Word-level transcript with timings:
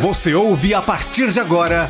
Você 0.00 0.34
ouve 0.34 0.74
a 0.74 0.82
partir 0.82 1.30
de 1.30 1.40
agora 1.40 1.88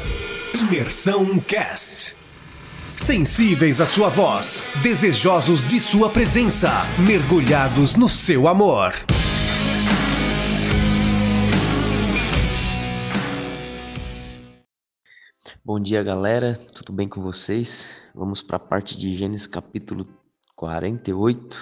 Imersão 0.55 1.41
Cast. 1.41 2.15
Sensíveis 2.15 3.81
à 3.81 3.87
sua 3.87 4.09
voz, 4.09 4.71
desejosos 4.81 5.67
de 5.67 5.81
sua 5.81 6.09
presença, 6.09 6.71
mergulhados 7.05 7.97
no 7.97 8.09
seu 8.09 8.47
amor. 8.47 8.93
Bom 15.65 15.81
dia, 15.81 16.01
galera. 16.05 16.55
Tudo 16.55 16.93
bem 16.93 17.09
com 17.09 17.21
vocês? 17.21 17.97
Vamos 18.15 18.41
para 18.41 18.57
a 18.57 18.61
parte 18.61 18.97
de 18.97 19.17
Gênesis 19.17 19.49
capítulo 19.49 20.07
48, 20.55 21.59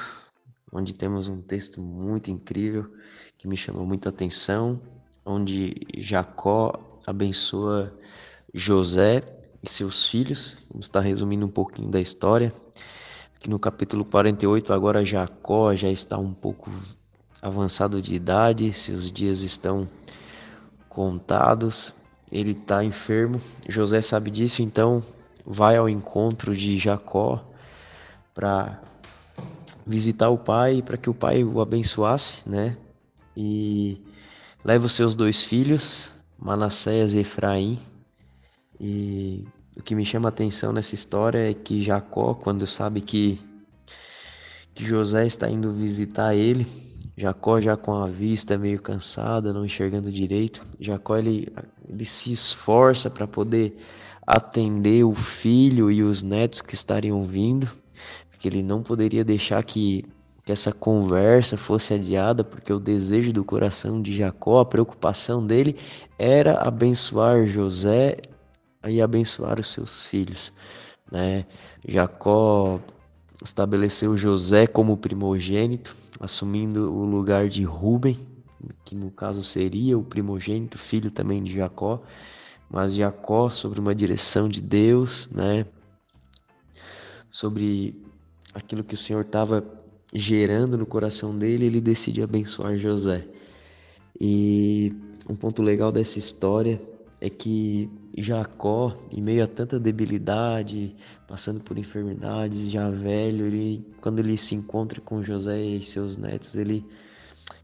onde 0.70 0.92
temos 0.92 1.26
um 1.26 1.40
texto 1.40 1.80
muito 1.80 2.30
incrível 2.30 2.90
que 3.38 3.48
me 3.48 3.56
chamou 3.56 3.86
muita 3.86 4.10
atenção, 4.10 4.80
onde 5.24 5.74
Jacó 5.96 6.98
abençoa 7.06 7.92
José 8.52 9.22
e 9.62 9.68
seus 9.68 10.06
filhos. 10.06 10.56
Vamos 10.70 10.86
estar 10.86 11.00
resumindo 11.00 11.46
um 11.46 11.50
pouquinho 11.50 11.90
da 11.90 12.00
história. 12.00 12.52
Aqui 13.36 13.48
no 13.48 13.58
capítulo 13.58 14.04
48, 14.04 14.72
agora 14.72 15.04
Jacó 15.04 15.74
já 15.74 15.90
está 15.90 16.18
um 16.18 16.32
pouco 16.32 16.70
avançado 17.40 18.00
de 18.00 18.14
idade, 18.14 18.72
seus 18.72 19.10
dias 19.12 19.42
estão 19.42 19.86
contados 20.88 21.92
ele 22.34 22.50
está 22.50 22.84
enfermo. 22.84 23.40
José 23.68 24.02
sabe 24.02 24.30
disso, 24.30 24.60
então 24.60 25.02
vai 25.46 25.76
ao 25.76 25.88
encontro 25.88 26.54
de 26.54 26.76
Jacó 26.76 27.44
para 28.34 28.82
visitar 29.86 30.30
o 30.30 30.36
pai, 30.36 30.82
para 30.82 30.96
que 30.96 31.08
o 31.08 31.14
pai 31.14 31.44
o 31.44 31.60
abençoasse, 31.60 32.48
né? 32.48 32.76
E 33.36 34.02
leva 34.64 34.86
os 34.86 34.92
seus 34.92 35.14
dois 35.14 35.42
filhos, 35.42 36.08
Manassés 36.38 37.14
e 37.14 37.20
Efraim. 37.20 37.78
E 38.80 39.44
o 39.76 39.82
que 39.82 39.94
me 39.94 40.04
chama 40.04 40.28
a 40.28 40.30
atenção 40.30 40.72
nessa 40.72 40.94
história 40.94 41.50
é 41.50 41.54
que 41.54 41.82
Jacó, 41.82 42.34
quando 42.34 42.66
sabe 42.66 43.00
que, 43.00 43.40
que 44.74 44.84
José 44.84 45.26
está 45.26 45.50
indo 45.50 45.70
visitar 45.72 46.34
ele, 46.34 46.66
Jacó 47.16 47.60
já 47.60 47.76
com 47.76 47.94
a 47.94 48.06
vista 48.06 48.56
meio 48.56 48.80
cansada, 48.80 49.52
não 49.52 49.64
enxergando 49.64 50.10
direito, 50.10 50.64
Jacó 50.80 51.16
ele, 51.16 51.52
ele 51.88 52.04
se 52.04 52.32
esforça 52.32 53.10
para 53.10 53.26
poder 53.26 53.76
atender 54.26 55.04
o 55.04 55.14
filho 55.14 55.90
e 55.90 56.02
os 56.02 56.22
netos 56.22 56.62
que 56.62 56.74
estariam 56.74 57.22
vindo, 57.22 57.70
porque 58.30 58.48
ele 58.48 58.62
não 58.62 58.82
poderia 58.82 59.22
deixar 59.22 59.62
que, 59.62 60.04
que 60.44 60.52
essa 60.52 60.72
conversa 60.72 61.56
fosse 61.56 61.94
adiada, 61.94 62.44
porque 62.44 62.72
o 62.72 62.78
desejo 62.78 63.32
do 63.32 63.42
coração 63.42 64.02
de 64.02 64.14
Jacó, 64.14 64.60
a 64.60 64.66
preocupação 64.66 65.44
dele 65.44 65.76
era 66.18 66.60
abençoar 66.60 67.46
José 67.46 68.18
e 68.86 69.00
abençoar 69.00 69.58
os 69.58 69.68
seus 69.68 70.06
filhos, 70.06 70.52
né? 71.10 71.46
Jacó 71.86 72.78
estabeleceu 73.42 74.16
José 74.16 74.66
como 74.66 74.98
primogênito, 74.98 75.96
assumindo 76.20 76.92
o 76.92 77.04
lugar 77.06 77.48
de 77.48 77.64
Ruben, 77.64 78.16
que 78.84 78.94
no 78.94 79.10
caso 79.10 79.42
seria 79.42 79.98
o 79.98 80.04
primogênito, 80.04 80.76
filho 80.76 81.10
também 81.10 81.42
de 81.42 81.54
Jacó, 81.54 82.02
mas 82.70 82.94
Jacó 82.94 83.48
sobre 83.48 83.80
uma 83.80 83.94
direção 83.94 84.46
de 84.46 84.60
Deus, 84.60 85.26
né? 85.30 85.64
Sobre 87.30 88.02
aquilo 88.52 88.84
que 88.84 88.94
o 88.94 88.98
Senhor 88.98 89.22
estava 89.22 89.83
gerando 90.14 90.78
no 90.78 90.86
coração 90.86 91.36
dele, 91.36 91.66
ele 91.66 91.80
decide 91.80 92.22
abençoar 92.22 92.76
José. 92.76 93.26
E 94.20 94.94
um 95.28 95.34
ponto 95.34 95.60
legal 95.60 95.90
dessa 95.90 96.18
história 96.18 96.80
é 97.20 97.28
que 97.28 97.90
Jacó, 98.16 98.96
em 99.10 99.20
meio 99.20 99.42
a 99.42 99.46
tanta 99.46 99.80
debilidade, 99.80 100.94
passando 101.26 101.60
por 101.60 101.76
enfermidades, 101.76 102.70
já 102.70 102.88
velho, 102.90 103.46
ele 103.46 103.84
quando 104.00 104.20
ele 104.20 104.36
se 104.36 104.54
encontra 104.54 105.00
com 105.00 105.22
José 105.22 105.60
e 105.60 105.82
seus 105.82 106.16
netos, 106.16 106.56
ele 106.56 106.86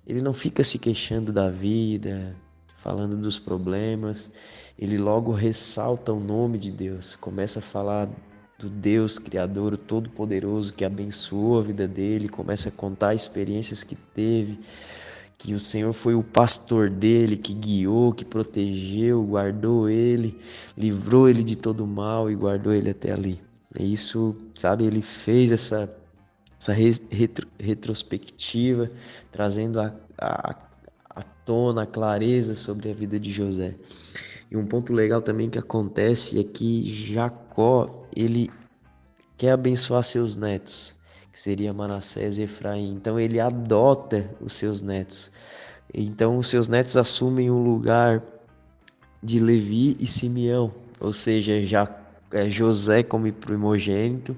ele 0.06 0.20
não 0.20 0.32
fica 0.32 0.64
se 0.64 0.78
queixando 0.78 1.32
da 1.32 1.48
vida, 1.48 2.34
falando 2.78 3.16
dos 3.16 3.38
problemas, 3.38 4.30
ele 4.78 4.98
logo 4.98 5.32
ressalta 5.32 6.12
o 6.12 6.18
nome 6.18 6.58
de 6.58 6.72
Deus, 6.72 7.14
começa 7.14 7.60
a 7.60 7.62
falar 7.62 8.08
do 8.60 8.68
Deus 8.68 9.18
Criador, 9.18 9.78
Todo-Poderoso 9.78 10.74
que 10.74 10.84
abençoou 10.84 11.58
a 11.58 11.62
vida 11.62 11.88
dele, 11.88 12.28
começa 12.28 12.68
a 12.68 12.72
contar 12.72 13.14
experiências 13.14 13.82
que 13.82 13.96
teve, 13.96 14.58
que 15.38 15.54
o 15.54 15.58
Senhor 15.58 15.94
foi 15.94 16.14
o 16.14 16.22
pastor 16.22 16.90
dele, 16.90 17.38
que 17.38 17.54
guiou, 17.54 18.12
que 18.12 18.24
protegeu, 18.24 19.24
guardou 19.24 19.88
ele, 19.88 20.38
livrou 20.76 21.28
ele 21.28 21.42
de 21.42 21.56
todo 21.56 21.86
mal 21.86 22.30
e 22.30 22.34
guardou 22.34 22.74
ele 22.74 22.90
até 22.90 23.12
ali. 23.12 23.40
É 23.78 23.82
isso, 23.82 24.36
sabe, 24.54 24.84
ele 24.84 25.00
fez 25.00 25.52
essa, 25.52 25.90
essa 26.60 26.74
retro, 26.74 27.48
retrospectiva, 27.58 28.90
trazendo 29.32 29.80
a, 29.80 29.94
a, 30.18 30.56
a 31.08 31.22
tona, 31.22 31.84
a 31.84 31.86
clareza 31.86 32.54
sobre 32.54 32.90
a 32.90 32.92
vida 32.92 33.18
de 33.18 33.30
José. 33.30 33.74
E 34.50 34.56
um 34.56 34.66
ponto 34.66 34.92
legal 34.92 35.22
também 35.22 35.48
que 35.48 35.58
acontece 35.58 36.38
é 36.38 36.44
que 36.44 36.86
Jacó, 36.88 37.99
ele 38.16 38.50
quer 39.36 39.52
abençoar 39.52 40.02
seus 40.02 40.36
netos 40.36 41.00
que 41.32 41.40
seria 41.40 41.72
Manassés 41.72 42.36
e 42.36 42.42
Efraim. 42.42 42.92
Então 42.92 43.18
ele 43.18 43.38
adota 43.40 44.28
os 44.40 44.54
seus 44.54 44.82
netos. 44.82 45.30
Então 45.92 46.38
os 46.38 46.48
seus 46.48 46.68
netos 46.68 46.96
assumem 46.96 47.50
o 47.50 47.58
lugar 47.58 48.22
de 49.22 49.38
Levi 49.38 49.96
e 50.00 50.06
Simeão, 50.06 50.72
ou 50.98 51.12
seja, 51.12 51.62
já 51.62 51.88
é, 52.32 52.48
José 52.48 53.02
como 53.02 53.30
primogênito 53.32 54.36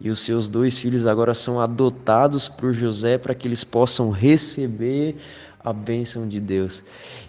e 0.00 0.08
os 0.10 0.20
seus 0.20 0.48
dois 0.48 0.78
filhos 0.78 1.06
agora 1.06 1.34
são 1.34 1.60
adotados 1.60 2.48
por 2.48 2.72
José 2.72 3.18
para 3.18 3.34
que 3.34 3.46
eles 3.46 3.62
possam 3.62 4.10
receber 4.10 5.16
a 5.60 5.72
bênção 5.72 6.26
de 6.26 6.40
Deus. 6.40 6.82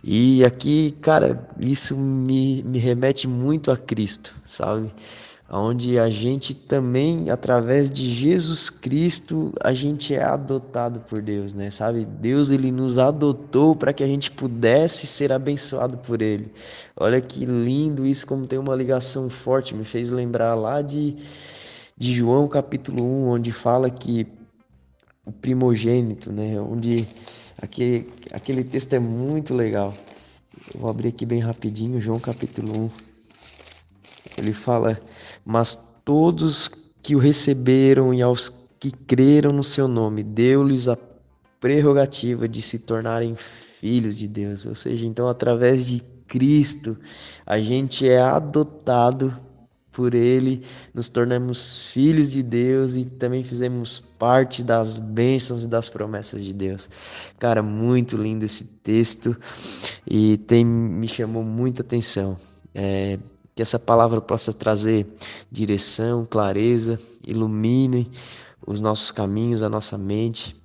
E 0.04 0.44
aqui, 0.44 0.92
cara, 1.02 1.48
isso 1.60 1.96
me, 1.96 2.64
me 2.64 2.80
remete 2.80 3.28
muito 3.28 3.72
a 3.72 3.78
Cristo, 3.78 4.34
sabe? 4.46 4.92
Onde 5.50 6.00
a 6.00 6.10
gente 6.10 6.56
também, 6.56 7.30
através 7.30 7.92
de 7.92 8.10
Jesus 8.10 8.70
Cristo, 8.70 9.54
a 9.64 9.74
gente 9.74 10.14
é 10.14 10.24
adotado 10.24 11.02
por 11.02 11.22
Deus, 11.22 11.54
né? 11.54 11.70
Sabe? 11.70 12.04
Deus 12.04 12.50
ele 12.50 12.72
nos 12.72 12.98
adotou 12.98 13.76
para 13.76 13.94
que 13.94 14.04
a 14.04 14.08
gente 14.08 14.32
pudesse 14.32 15.06
ser 15.06 15.32
abençoado 15.32 15.98
por 16.00 16.22
ele. 16.22 16.52
Olha 16.98 17.22
que 17.22 17.46
lindo 17.46 18.06
isso 18.06 18.26
como 18.26 18.48
tem 18.48 18.58
uma 18.58 18.76
ligação 18.76 19.30
forte, 19.30 19.76
me 19.76 19.86
fez 19.86 20.10
lembrar 20.10 20.56
lá 20.56 20.82
de 20.82 21.16
de 21.98 22.14
João 22.14 22.46
capítulo 22.48 23.04
1, 23.04 23.28
onde 23.30 23.52
fala 23.54 23.90
que 23.90 24.28
o 25.26 25.32
primogênito, 25.32 26.30
né, 26.30 26.60
onde 26.60 27.08
aquele 27.62 28.10
aquele 28.32 28.64
texto 28.64 28.94
é 28.94 29.00
muito 29.00 29.54
legal. 29.54 29.94
Eu 30.74 30.82
vou 30.82 30.90
abrir 30.90 31.10
aqui 31.10 31.26
bem 31.26 31.40
rapidinho, 31.40 32.02
João 32.02 32.20
capítulo 32.20 32.78
1. 32.86 32.90
Ele 34.38 34.54
fala 34.54 35.00
mas 35.46 36.02
todos 36.04 36.68
que 37.02 37.16
o 37.16 37.20
receberam 37.20 38.14
e 38.14 38.22
aos 38.22 38.52
que 38.80 38.92
creram 38.92 39.54
no 39.54 39.64
seu 39.64 39.88
nome, 39.88 40.24
deu-lhes 40.24 40.88
a 40.88 40.98
prerrogativa 41.60 42.48
de 42.48 42.62
se 42.62 42.80
tornarem 42.80 43.36
filhos 43.36 44.18
de 44.18 44.28
Deus. 44.28 44.66
Ou 44.66 44.76
seja, 44.76 45.06
então, 45.06 45.28
através 45.28 45.86
de 45.86 46.02
Cristo, 46.28 46.98
a 47.46 47.60
gente 47.60 48.08
é 48.08 48.20
adotado 48.20 49.34
por 49.92 50.14
Ele, 50.14 50.62
nos 50.94 51.08
tornamos 51.08 51.86
filhos 51.86 52.32
de 52.32 52.44
Deus 52.44 52.96
e 52.96 53.06
também 53.06 53.44
fizemos 53.44 54.00
parte 54.00 54.62
das 54.62 55.00
bênçãos 55.00 55.64
e 55.64 55.68
das 55.68 55.90
promessas 55.90 56.44
de 56.44 56.54
Deus. 56.54 56.90
Cara, 57.40 57.64
muito 57.64 58.18
lindo 58.18 58.44
esse 58.44 58.66
texto 58.84 59.36
e 60.06 60.38
tem, 60.38 60.66
me 60.66 61.08
chamou 61.08 61.44
muita 61.44 61.82
atenção. 61.82 62.38
É, 62.74 63.18
que 63.56 63.62
essa 63.62 63.80
palavra 63.80 64.20
possa 64.20 64.52
trazer 64.52 65.08
direção, 65.50 66.26
clareza, 66.26 67.00
ilumine 67.26 68.12
os 68.68 68.82
nossos 68.82 69.12
caminhos, 69.12 69.64
a 69.64 69.70
nossa 69.70 69.98
mente, 69.98 70.62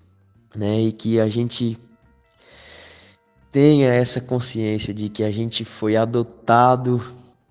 né? 0.55 0.81
E 0.81 0.91
que 0.91 1.21
a 1.21 1.29
gente 1.29 1.79
tenha 3.53 3.93
essa 3.93 4.21
consciência 4.21 4.93
de 4.93 5.09
que 5.09 5.23
a 5.23 5.31
gente 5.31 5.65
foi 5.65 5.97
adotado 5.97 7.01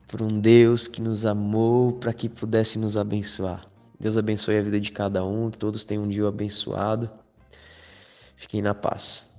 por 0.08 0.22
um 0.22 0.28
Deus 0.28 0.88
que 0.88 1.02
nos 1.02 1.26
amou 1.26 1.94
para 1.94 2.12
que 2.12 2.28
pudesse 2.28 2.78
nos 2.78 2.98
abençoar. 2.98 3.66
Deus 4.00 4.18
abençoe 4.18 4.58
a 4.58 4.62
vida 4.62 4.80
de 4.80 4.92
cada 4.92 5.24
um, 5.24 5.52
que 5.52 5.58
todos 5.58 5.84
tenham 5.84 6.04
um 6.04 6.08
dia 6.08 6.28
abençoado. 6.28 7.10
Fiquem 8.36 8.62
na 8.62 8.74
paz. 8.74 9.30